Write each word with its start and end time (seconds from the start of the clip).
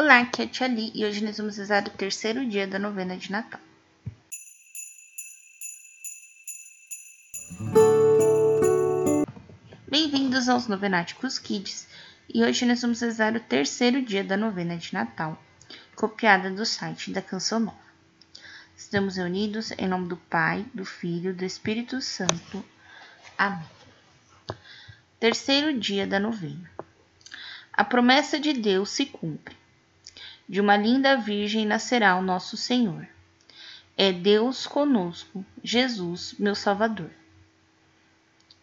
Olá, 0.00 0.20
aqui 0.20 0.42
é 0.42 0.44
a 0.44 0.48
Tia 0.48 0.68
Li 0.68 0.92
e 0.94 1.04
hoje 1.04 1.24
nós 1.24 1.38
vamos 1.38 1.56
rezar 1.56 1.84
o 1.88 1.90
terceiro 1.90 2.48
dia 2.48 2.68
da 2.68 2.78
novena 2.78 3.16
de 3.16 3.32
Natal. 3.32 3.60
Bem-vindos 9.90 10.48
aos 10.48 10.68
Novenáticos 10.68 11.40
Kids 11.40 11.88
e 12.32 12.44
hoje 12.44 12.64
nós 12.64 12.80
vamos 12.80 13.00
rezar 13.00 13.34
o 13.34 13.40
terceiro 13.40 14.00
dia 14.00 14.22
da 14.22 14.36
novena 14.36 14.76
de 14.76 14.94
Natal, 14.94 15.36
copiada 15.96 16.48
do 16.48 16.64
site 16.64 17.10
da 17.10 17.20
Canção 17.20 17.58
Nova. 17.58 17.76
Estamos 18.76 19.16
reunidos 19.16 19.72
em 19.72 19.88
nome 19.88 20.06
do 20.06 20.16
Pai, 20.16 20.64
do 20.72 20.84
Filho 20.84 21.30
e 21.30 21.34
do 21.34 21.44
Espírito 21.44 22.00
Santo. 22.00 22.64
Amém. 23.36 23.66
Terceiro 25.18 25.76
dia 25.76 26.06
da 26.06 26.20
novena. 26.20 26.70
A 27.72 27.82
promessa 27.82 28.38
de 28.38 28.52
Deus 28.52 28.90
se 28.90 29.04
cumpre. 29.04 29.56
De 30.48 30.62
uma 30.62 30.78
linda 30.78 31.14
virgem 31.14 31.66
nascerá 31.66 32.16
o 32.16 32.22
nosso 32.22 32.56
Senhor. 32.56 33.06
É 33.94 34.10
Deus 34.10 34.66
conosco, 34.66 35.44
Jesus, 35.62 36.34
meu 36.38 36.54
Salvador. 36.54 37.10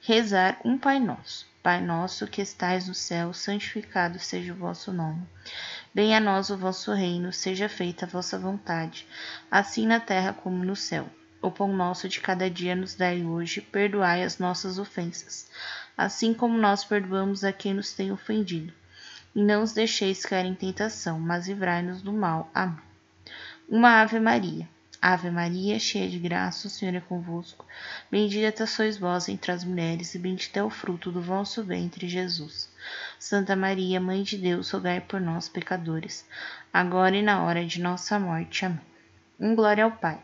Rezar 0.00 0.60
um 0.64 0.78
Pai 0.78 1.00
Nosso. 1.00 1.44
Pai 1.60 1.80
nosso 1.80 2.28
que 2.28 2.40
estais 2.40 2.86
no 2.86 2.94
céu, 2.94 3.32
santificado 3.32 4.20
seja 4.20 4.52
o 4.52 4.56
vosso 4.56 4.92
nome. 4.92 5.26
Venha 5.92 6.18
a 6.18 6.20
nós 6.20 6.50
o 6.50 6.56
vosso 6.56 6.92
reino, 6.92 7.32
seja 7.32 7.68
feita 7.68 8.04
a 8.04 8.08
vossa 8.08 8.38
vontade, 8.38 9.04
assim 9.50 9.84
na 9.84 9.98
terra 9.98 10.32
como 10.32 10.64
no 10.64 10.76
céu. 10.76 11.08
O 11.40 11.50
pão 11.50 11.72
nosso 11.72 12.08
de 12.08 12.20
cada 12.20 12.48
dia 12.48 12.76
nos 12.76 12.94
dai 12.94 13.24
hoje, 13.24 13.60
perdoai 13.60 14.22
as 14.22 14.38
nossas 14.38 14.78
ofensas, 14.78 15.50
assim 15.96 16.32
como 16.32 16.56
nós 16.58 16.84
perdoamos 16.84 17.42
a 17.42 17.52
quem 17.52 17.74
nos 17.74 17.92
tem 17.92 18.12
ofendido 18.12 18.72
e 19.34 19.42
não 19.42 19.62
os 19.62 19.72
deixeis 19.72 20.24
cair 20.24 20.46
em 20.46 20.54
tentação, 20.54 21.18
mas 21.18 21.48
livrai-nos 21.48 22.02
do 22.02 22.12
mal. 22.12 22.50
Amém. 22.54 22.78
Uma 23.68 24.00
Ave 24.02 24.20
Maria. 24.20 24.68
Ave 25.00 25.30
Maria, 25.30 25.80
cheia 25.80 26.08
de 26.08 26.16
graça, 26.16 26.68
o 26.68 26.70
Senhor 26.70 26.94
é 26.94 27.00
convosco. 27.00 27.66
Bendita 28.08 28.66
sois 28.66 28.96
vós 28.96 29.28
entre 29.28 29.50
as 29.50 29.64
mulheres, 29.64 30.14
e 30.14 30.18
bendito 30.18 30.56
é 30.56 30.62
o 30.62 30.70
fruto 30.70 31.10
do 31.10 31.20
vosso 31.20 31.64
ventre, 31.64 32.08
Jesus. 32.08 32.70
Santa 33.18 33.56
Maria, 33.56 34.00
Mãe 34.00 34.22
de 34.22 34.38
Deus, 34.38 34.70
rogai 34.70 35.00
por 35.00 35.20
nós, 35.20 35.48
pecadores, 35.48 36.24
agora 36.72 37.16
e 37.16 37.22
na 37.22 37.42
hora 37.42 37.66
de 37.66 37.80
nossa 37.80 38.16
morte. 38.16 38.64
Amém. 38.64 38.80
Um 39.40 39.56
glória 39.56 39.82
ao 39.82 39.90
Pai. 39.90 40.20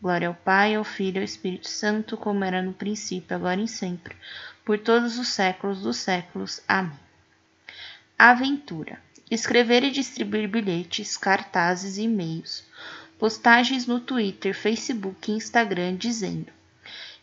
Glória 0.00 0.28
ao 0.28 0.34
Pai, 0.34 0.74
ao 0.74 0.84
Filho 0.84 1.16
e 1.16 1.20
ao 1.20 1.24
Espírito 1.24 1.68
Santo, 1.68 2.16
como 2.16 2.44
era 2.44 2.60
no 2.60 2.74
princípio, 2.74 3.34
agora 3.34 3.62
e 3.62 3.68
sempre, 3.68 4.14
por 4.62 4.78
todos 4.78 5.18
os 5.18 5.28
séculos 5.28 5.80
dos 5.80 5.96
séculos. 5.96 6.60
Amém. 6.68 6.98
Aventura. 8.24 9.02
Escrever 9.28 9.82
e 9.82 9.90
distribuir 9.90 10.48
bilhetes, 10.48 11.16
cartazes 11.16 11.98
e-mails. 11.98 12.64
Postagens 13.18 13.84
no 13.84 13.98
Twitter, 13.98 14.54
Facebook 14.54 15.28
e 15.28 15.34
Instagram 15.34 15.96
dizendo: 15.96 16.52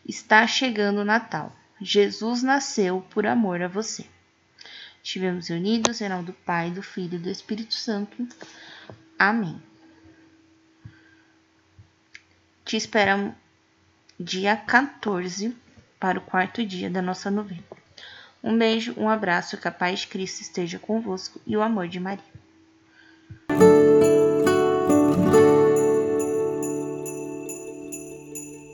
Está 0.06 0.46
chegando 0.46 0.98
o 0.98 1.04
Natal. 1.04 1.56
Jesus 1.80 2.42
nasceu 2.42 3.00
por 3.08 3.24
amor 3.24 3.62
a 3.62 3.66
você. 3.66 4.04
Estivemos 5.02 5.48
unidos 5.48 6.02
em 6.02 6.08
nome 6.10 6.24
do 6.24 6.32
Pai, 6.34 6.70
do 6.70 6.82
Filho 6.82 7.14
e 7.14 7.22
do 7.22 7.30
Espírito 7.30 7.72
Santo. 7.72 8.28
Amém. 9.18 9.58
Te 12.62 12.76
esperamos 12.76 13.32
dia 14.18 14.54
14 14.54 15.56
para 15.98 16.18
o 16.18 16.22
quarto 16.22 16.62
dia 16.62 16.90
da 16.90 17.00
nossa 17.00 17.30
novena. 17.30 17.79
Um 18.42 18.56
beijo, 18.56 18.94
um 18.96 19.08
abraço, 19.08 19.58
que 19.58 19.68
a 19.68 19.70
paz 19.70 20.00
de 20.00 20.06
Cristo 20.06 20.40
esteja 20.40 20.78
convosco 20.78 21.40
e 21.46 21.56
o 21.56 21.62
amor 21.62 21.88
de 21.88 22.00
Maria. 22.00 22.39